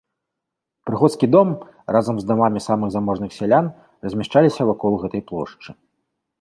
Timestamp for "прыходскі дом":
0.89-1.51